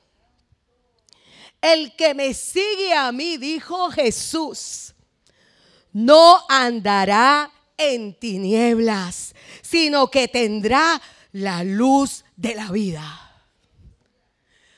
[1.60, 4.94] El que me sigue a mí, dijo Jesús,
[5.92, 11.00] no andará en tinieblas, sino que tendrá
[11.32, 13.24] la luz de la vida.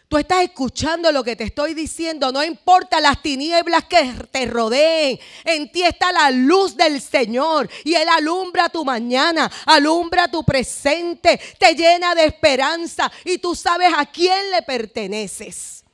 [0.08, 2.30] Tú estás escuchando lo que te estoy diciendo.
[2.30, 5.18] No importa las tinieblas que te rodeen.
[5.44, 7.68] En ti está la luz del Señor.
[7.82, 13.10] Y Él alumbra tu mañana, alumbra tu presente, te llena de esperanza.
[13.24, 15.84] Y tú sabes a quién le perteneces.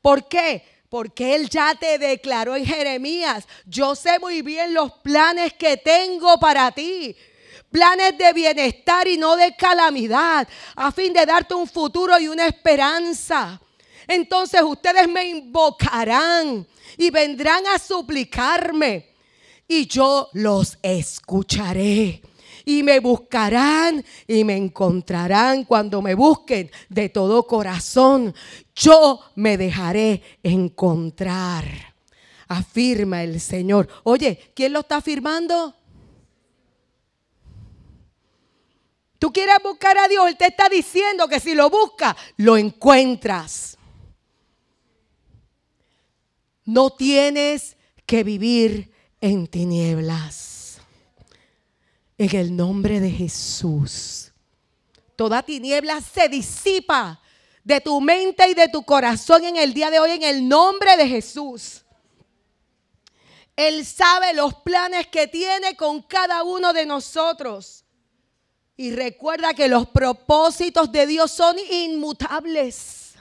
[0.00, 0.64] ¿Por qué?
[0.90, 6.38] Porque Él ya te declaró en Jeremías, yo sé muy bien los planes que tengo
[6.38, 7.16] para ti.
[7.70, 12.48] Planes de bienestar y no de calamidad, a fin de darte un futuro y una
[12.48, 13.60] esperanza.
[14.08, 16.66] Entonces ustedes me invocarán
[16.98, 19.14] y vendrán a suplicarme
[19.68, 22.20] y yo los escucharé
[22.64, 28.34] y me buscarán y me encontrarán cuando me busquen de todo corazón.
[28.74, 31.64] Yo me dejaré encontrar.
[32.48, 33.88] Afirma el Señor.
[34.02, 35.74] Oye, ¿quién lo está afirmando?
[39.18, 43.76] Tú quieres buscar a Dios, Él te está diciendo que si lo buscas, lo encuentras.
[46.64, 50.49] No tienes que vivir en tinieblas
[52.20, 54.30] en el nombre de Jesús.
[55.16, 57.18] Toda tiniebla se disipa
[57.64, 60.98] de tu mente y de tu corazón en el día de hoy en el nombre
[60.98, 61.80] de Jesús.
[63.56, 67.86] Él sabe los planes que tiene con cada uno de nosotros.
[68.76, 73.14] Y recuerda que los propósitos de Dios son inmutables.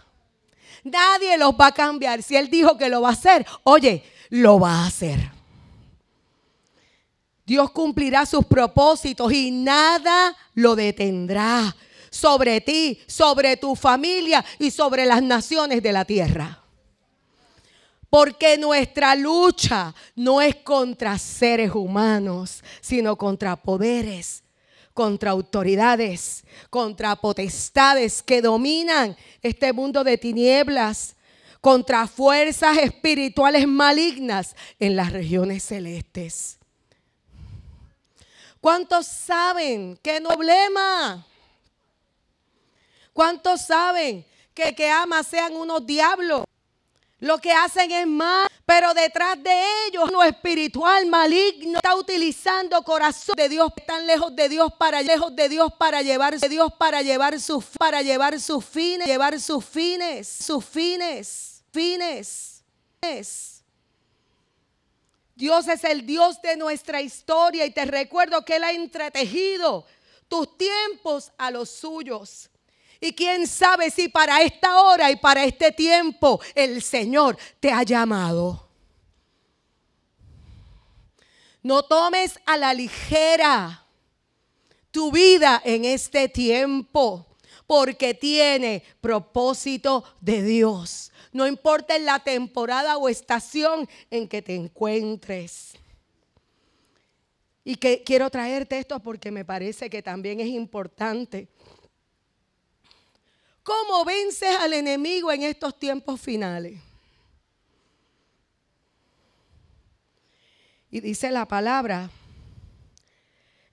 [0.84, 2.22] Nadie los va a cambiar.
[2.22, 5.39] Si Él dijo que lo va a hacer, oye, lo va a hacer.
[7.50, 11.76] Dios cumplirá sus propósitos y nada lo detendrá
[12.12, 16.62] sobre ti, sobre tu familia y sobre las naciones de la tierra.
[18.08, 24.44] Porque nuestra lucha no es contra seres humanos, sino contra poderes,
[24.94, 31.16] contra autoridades, contra potestades que dominan este mundo de tinieblas,
[31.62, 36.59] contra fuerzas espirituales malignas en las regiones celestes.
[38.62, 41.26] ¿Cuántos saben que no problema?
[43.14, 46.44] ¿Cuántos saben que que ama sean unos diablos?
[47.22, 53.36] Lo que hacen es mal, pero detrás de ellos lo espiritual maligno está utilizando corazón
[53.36, 57.38] de Dios, están lejos de Dios para lejos de Dios para llevar Dios para llevar
[57.40, 62.64] sus para llevar sus fines, llevar sus fines, sus fines, fines.
[63.02, 63.59] fines.
[65.40, 69.86] Dios es el Dios de nuestra historia y te recuerdo que Él ha entretejido
[70.28, 72.50] tus tiempos a los suyos.
[73.00, 77.84] Y quién sabe si para esta hora y para este tiempo el Señor te ha
[77.84, 78.68] llamado.
[81.64, 83.86] No tomes a la ligera
[84.92, 87.26] tu vida en este tiempo
[87.66, 94.56] porque tiene propósito de Dios no importa en la temporada o estación en que te
[94.56, 95.74] encuentres.
[97.64, 101.48] Y que quiero traerte esto porque me parece que también es importante.
[103.62, 106.80] ¿Cómo vences al enemigo en estos tiempos finales?
[110.90, 112.10] Y dice la palabra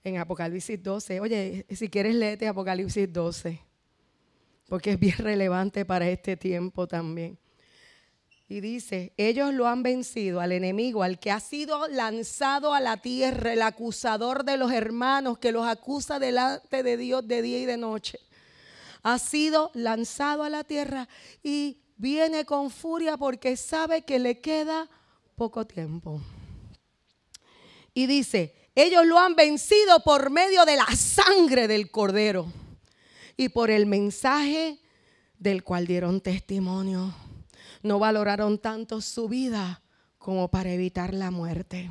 [0.03, 1.19] en Apocalipsis 12.
[1.19, 3.59] Oye, si quieres léete Apocalipsis 12,
[4.67, 7.39] porque es bien relevante para este tiempo también.
[8.49, 12.97] Y dice, ellos lo han vencido al enemigo, al que ha sido lanzado a la
[12.97, 17.65] tierra, el acusador de los hermanos que los acusa delante de Dios de día y
[17.65, 18.19] de noche.
[19.03, 21.09] Ha sido lanzado a la tierra
[21.43, 24.89] y viene con furia porque sabe que le queda
[25.35, 26.21] poco tiempo.
[27.93, 32.47] Y dice, ellos lo han vencido por medio de la sangre del cordero
[33.35, 34.79] y por el mensaje
[35.37, 37.26] del cual dieron testimonio.
[37.83, 39.81] No valoraron tanto su vida
[40.17, 41.89] como para evitar la muerte.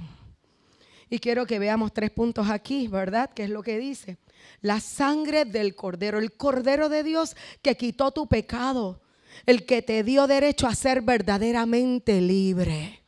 [1.09, 3.31] Y quiero que veamos tres puntos aquí, ¿verdad?
[3.33, 4.19] ¿Qué es lo que dice?
[4.61, 9.01] La sangre del cordero, el cordero de Dios que quitó tu pecado,
[9.45, 13.03] el que te dio derecho a ser verdaderamente libre,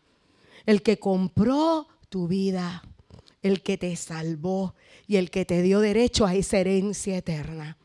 [0.66, 2.82] el que compró tu vida,
[3.42, 4.74] el que te salvó
[5.06, 7.76] y el que te dio derecho a esa herencia eterna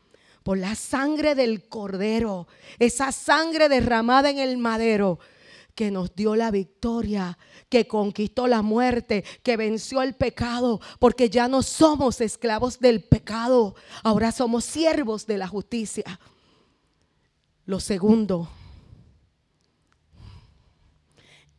[0.44, 2.46] por la sangre del cordero,
[2.78, 5.18] esa sangre derramada en el madero
[5.74, 7.36] que nos dio la victoria,
[7.68, 13.74] que conquistó la muerte, que venció el pecado, porque ya no somos esclavos del pecado,
[14.02, 16.20] ahora somos siervos de la justicia.
[17.64, 18.48] Lo segundo,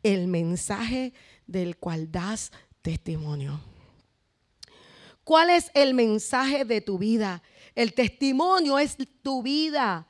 [0.04, 1.12] el mensaje
[1.48, 3.60] del cual das testimonio.
[5.24, 7.42] ¿Cuál es el mensaje de tu vida?
[7.76, 10.06] El testimonio es tu vida.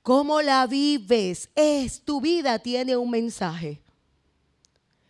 [0.00, 1.50] ¿Cómo la vives?
[1.54, 3.82] Es tu vida, tiene un mensaje.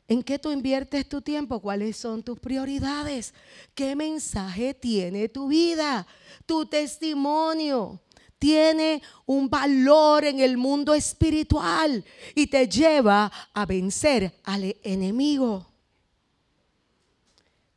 [0.08, 1.60] ¿En qué tú inviertes tu tiempo?
[1.60, 3.34] ¿Cuáles son tus prioridades?
[3.74, 6.06] ¿Qué mensaje tiene tu vida?
[6.46, 8.00] Tu testimonio
[8.38, 12.04] tiene un valor en el mundo espiritual
[12.34, 15.66] y te lleva a vencer al enemigo.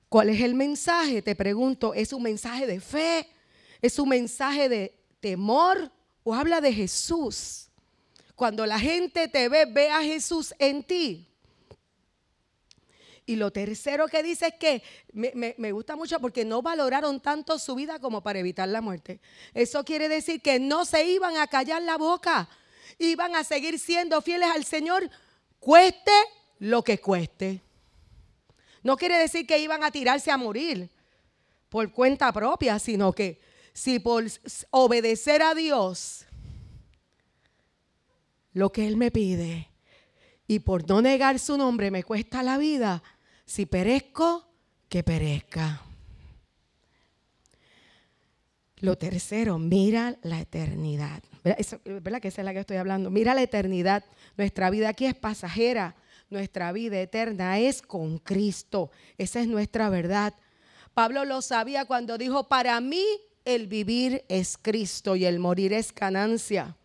[0.07, 1.21] ¿Cuál es el mensaje?
[1.21, 3.27] Te pregunto, ¿es un mensaje de fe?
[3.81, 5.91] ¿Es un mensaje de temor
[6.23, 7.69] o habla de Jesús?
[8.35, 11.27] Cuando la gente te ve, ve a Jesús en ti.
[13.29, 17.75] Y lo tercero que dice es que me, gusta mucho porque no valoraron tanto su
[17.75, 19.19] vida como para evitar la muerte.
[19.53, 22.47] Eso quiere decir que no se iban a callar la boca,
[22.97, 25.09] iban a seguir siendo fieles al Señor,
[25.59, 26.11] cueste
[26.59, 27.61] lo que cueste.
[28.81, 30.89] No quiere decir que iban a tirarse a morir
[31.67, 33.41] por cuenta propia, sino que
[33.77, 34.23] si por
[34.71, 36.25] obedecer a Dios
[38.53, 39.69] lo que Él me pide
[40.47, 43.03] y por no negar su nombre me cuesta la vida,
[43.45, 44.49] si perezco,
[44.89, 45.83] que perezca.
[48.77, 51.21] Lo tercero, mira la eternidad.
[51.43, 53.11] ¿Verdad que esa es la que estoy hablando?
[53.11, 54.03] Mira la eternidad.
[54.37, 55.95] Nuestra vida aquí es pasajera.
[56.31, 58.89] Nuestra vida eterna es con Cristo.
[59.19, 60.33] Esa es nuestra verdad.
[60.95, 63.05] Pablo lo sabía cuando dijo, para mí
[63.47, 66.75] el vivir es Cristo y el morir es ganancia.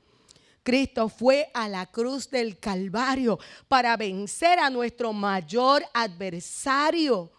[0.62, 7.32] Cristo fue a la cruz del Calvario para vencer a nuestro mayor adversario.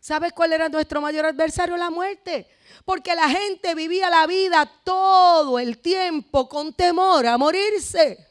[0.00, 1.76] ¿Sabes cuál era nuestro mayor adversario?
[1.76, 2.46] La muerte.
[2.86, 8.26] Porque la gente vivía la vida todo el tiempo con temor a morirse.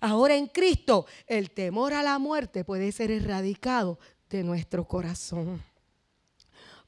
[0.00, 3.98] Ahora en Cristo el temor a la muerte puede ser erradicado
[4.30, 5.62] de nuestro corazón.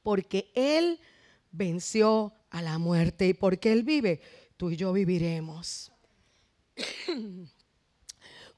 [0.01, 0.99] Porque Él
[1.51, 4.21] venció a la muerte y porque Él vive,
[4.57, 5.91] tú y yo viviremos.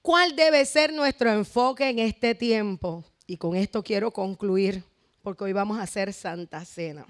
[0.02, 3.06] ¿Cuál debe ser nuestro enfoque en este tiempo?
[3.26, 4.84] Y con esto quiero concluir,
[5.22, 7.06] porque hoy vamos a hacer Santa Cena.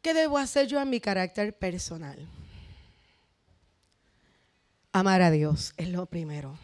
[0.00, 2.16] ¿Qué debo hacer yo en mi carácter personal?
[4.92, 6.56] Amar a Dios es lo primero.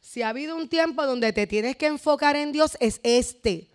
[0.00, 3.73] Si ha habido un tiempo donde te tienes que enfocar en Dios, es este.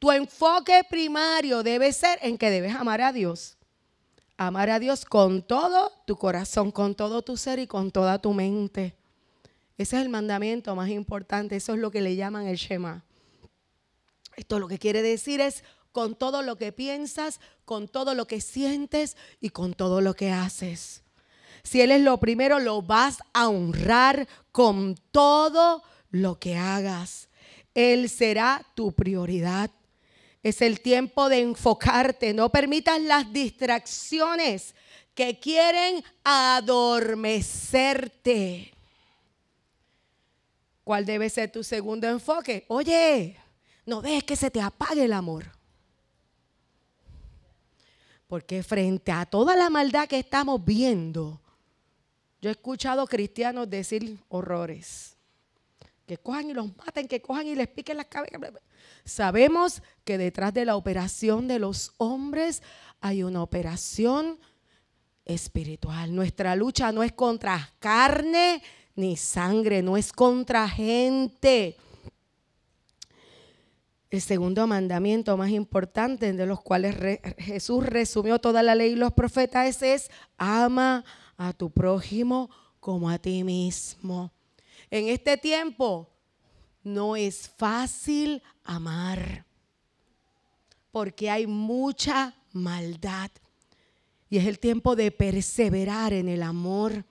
[0.00, 3.58] Tu enfoque primario debe ser en que debes amar a Dios.
[4.38, 8.32] Amar a Dios con todo tu corazón, con todo tu ser y con toda tu
[8.32, 8.96] mente.
[9.76, 11.56] Ese es el mandamiento más importante.
[11.56, 13.04] Eso es lo que le llaman el Shema.
[14.36, 18.40] Esto lo que quiere decir es con todo lo que piensas, con todo lo que
[18.40, 21.02] sientes y con todo lo que haces.
[21.62, 27.28] Si Él es lo primero, lo vas a honrar con todo lo que hagas.
[27.74, 29.70] Él será tu prioridad.
[30.42, 32.32] Es el tiempo de enfocarte.
[32.32, 34.74] No permitas las distracciones
[35.14, 38.72] que quieren adormecerte.
[40.82, 42.64] ¿Cuál debe ser tu segundo enfoque?
[42.68, 43.36] Oye,
[43.86, 45.52] no dejes que se te apague el amor.
[48.26, 51.40] Porque frente a toda la maldad que estamos viendo,
[52.40, 55.16] yo he escuchado cristianos decir horrores.
[56.10, 58.40] Que cojan y los maten, que cojan y les piquen las cabezas.
[59.04, 62.64] Sabemos que detrás de la operación de los hombres
[63.00, 64.40] hay una operación
[65.24, 66.12] espiritual.
[66.12, 68.60] Nuestra lucha no es contra carne
[68.96, 71.76] ni sangre, no es contra gente.
[74.10, 79.12] El segundo mandamiento más importante de los cuales Jesús resumió toda la ley y los
[79.12, 81.04] profetas es ama
[81.36, 82.50] a tu prójimo
[82.80, 84.32] como a ti mismo.
[84.90, 86.08] En este tiempo
[86.82, 89.44] no es fácil amar,
[90.90, 93.30] porque hay mucha maldad.
[94.28, 97.04] Y es el tiempo de perseverar en el amor.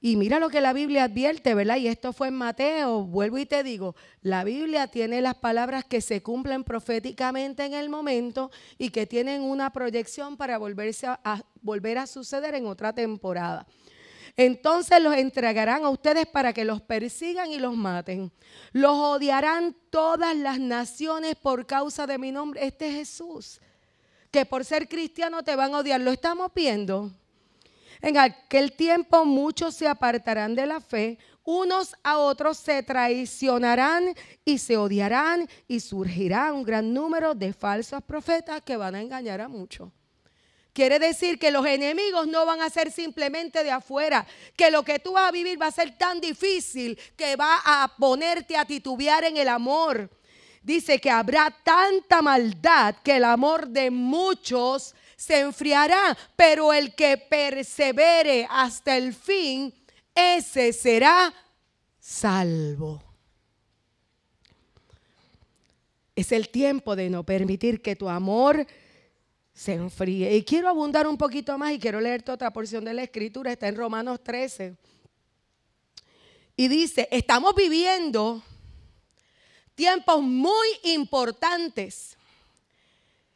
[0.00, 1.78] Y mira lo que la Biblia advierte, ¿verdad?
[1.78, 3.02] Y esto fue en Mateo.
[3.02, 7.88] Vuelvo y te digo, la Biblia tiene las palabras que se cumplen proféticamente en el
[7.88, 13.66] momento y que tienen una proyección para volverse a, volver a suceder en otra temporada.
[14.36, 18.30] Entonces los entregarán a ustedes para que los persigan y los maten.
[18.72, 22.64] Los odiarán todas las naciones por causa de mi nombre.
[22.64, 23.60] Este es Jesús.
[24.30, 26.00] Que por ser cristiano te van a odiar.
[26.02, 27.10] ¿Lo estamos viendo?
[28.02, 34.14] En aquel tiempo muchos se apartarán de la fe, unos a otros se traicionarán
[34.44, 39.40] y se odiarán y surgirá un gran número de falsos profetas que van a engañar
[39.40, 39.90] a muchos.
[40.76, 44.98] Quiere decir que los enemigos no van a ser simplemente de afuera, que lo que
[44.98, 49.24] tú vas a vivir va a ser tan difícil que va a ponerte a titubear
[49.24, 50.10] en el amor.
[50.62, 57.16] Dice que habrá tanta maldad que el amor de muchos se enfriará, pero el que
[57.16, 59.72] persevere hasta el fin,
[60.14, 61.32] ese será
[61.98, 63.02] salvo.
[66.14, 68.66] Es el tiempo de no permitir que tu amor
[69.56, 70.36] se enfríe.
[70.36, 73.66] Y quiero abundar un poquito más y quiero leerte otra porción de la escritura, está
[73.66, 74.76] en Romanos 13.
[76.56, 78.42] Y dice, estamos viviendo
[79.74, 82.18] tiempos muy importantes.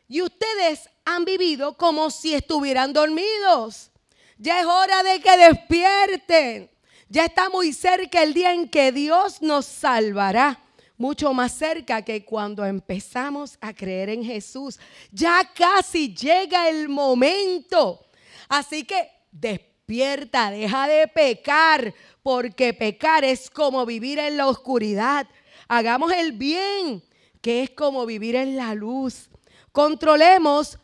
[0.08, 3.90] Y ustedes han vivido como si estuvieran dormidos.
[4.36, 6.70] Ya es hora de que despierten.
[7.08, 10.60] Ya está muy cerca el día en que Dios nos salvará.
[11.00, 14.78] Mucho más cerca que cuando empezamos a creer en Jesús.
[15.10, 18.04] Ya casi llega el momento.
[18.50, 25.26] Así que despierta, deja de pecar, porque pecar es como vivir en la oscuridad.
[25.68, 27.02] Hagamos el bien,
[27.40, 29.30] que es como vivir en la luz.
[29.72, 30.78] Controlemos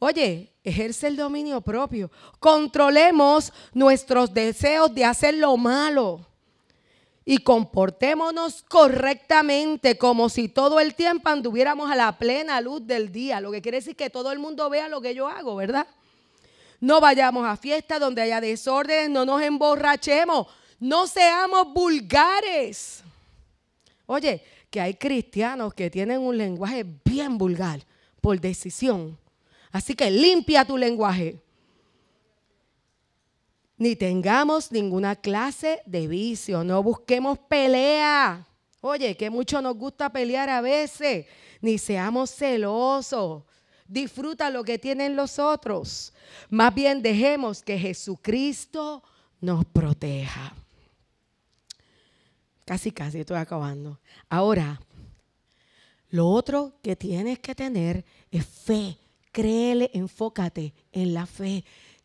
[0.00, 2.10] Oye, ejerce el dominio propio.
[2.38, 6.26] Controlemos nuestros deseos de hacer lo malo.
[7.24, 13.40] Y comportémonos correctamente como si todo el tiempo anduviéramos a la plena luz del día.
[13.40, 15.86] Lo que quiere decir que todo el mundo vea lo que yo hago, ¿verdad?
[16.80, 20.48] No vayamos a fiestas donde haya desorden, no nos emborrachemos,
[20.78, 23.02] no seamos vulgares.
[24.04, 27.80] Oye, que hay cristianos que tienen un lenguaje bien vulgar
[28.20, 29.18] por decisión
[29.74, 31.42] Así que limpia tu lenguaje.
[33.76, 38.46] Ni tengamos ninguna clase de vicio, no busquemos pelea.
[38.80, 41.26] Oye, que mucho nos gusta pelear a veces.
[41.60, 43.42] Ni seamos celosos.
[43.86, 46.12] Disfruta lo que tienen los otros.
[46.50, 49.02] Más bien dejemos que Jesucristo
[49.40, 50.54] nos proteja.
[52.64, 54.00] Casi, casi estoy acabando.
[54.28, 54.80] Ahora,
[56.10, 58.98] lo otro que tienes que tener es fe
[59.34, 61.64] Créele, enfócate en la fe.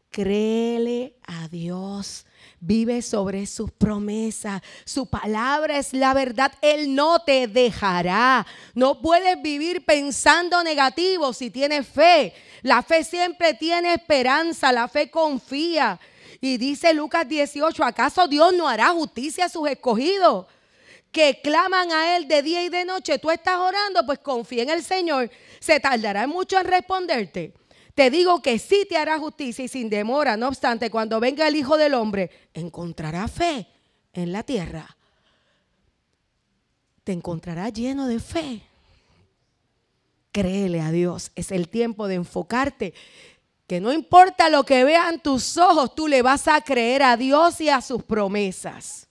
[0.09, 2.25] Créele a Dios.
[2.59, 4.61] Vive sobre sus promesas.
[4.83, 6.51] Su palabra es la verdad.
[6.61, 8.45] Él no te dejará.
[8.73, 12.33] No puedes vivir pensando negativo si tienes fe.
[12.63, 14.71] La fe siempre tiene esperanza.
[14.71, 15.99] La fe confía.
[16.41, 20.47] Y dice Lucas 18, ¿acaso Dios no hará justicia a sus escogidos?
[21.11, 24.69] que claman a Él de día y de noche, tú estás orando, pues confía en
[24.69, 25.31] el Señor.
[25.59, 27.53] Se tardará mucho en responderte.
[27.99, 30.37] Te digo que sí te hará justicia y sin demora.
[30.37, 33.67] No obstante, cuando venga el Hijo del Hombre, encontrará fe
[34.13, 34.95] en la tierra.
[37.03, 38.61] Te encontrará lleno de fe.
[40.31, 41.33] Créele a Dios.
[41.35, 42.93] Es el tiempo de enfocarte.
[43.67, 47.59] Que no importa lo que vean tus ojos, tú le vas a creer a Dios
[47.59, 49.09] y a sus promesas.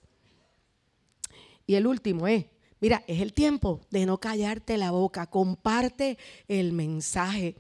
[1.67, 2.47] Y el último es,
[2.81, 6.17] mira, es el tiempo de no callarte la boca, comparte
[6.49, 7.55] el mensaje.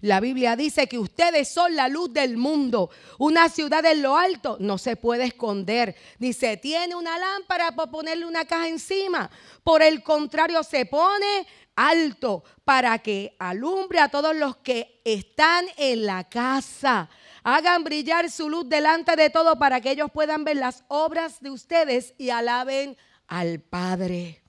[0.00, 2.90] La Biblia dice que ustedes son la luz del mundo.
[3.18, 7.90] Una ciudad en lo alto no se puede esconder, ni se tiene una lámpara para
[7.90, 9.30] ponerle una caja encima.
[9.62, 11.46] Por el contrario, se pone
[11.76, 17.08] alto para que alumbre a todos los que están en la casa.
[17.42, 21.50] Hagan brillar su luz delante de todo para que ellos puedan ver las obras de
[21.50, 22.96] ustedes y alaben
[23.26, 24.42] al Padre.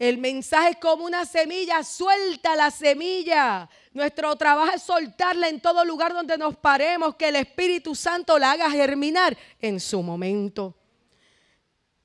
[0.00, 3.68] El mensaje es como una semilla, suelta la semilla.
[3.92, 8.52] Nuestro trabajo es soltarla en todo lugar donde nos paremos, que el Espíritu Santo la
[8.52, 10.74] haga germinar en su momento.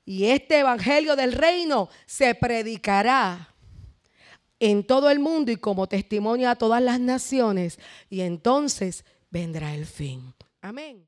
[0.04, 3.54] Y este Evangelio del Reino se predicará
[4.60, 7.78] en todo el mundo y como testimonio a todas las naciones.
[8.10, 10.34] Y entonces vendrá el fin.
[10.60, 11.05] Amén.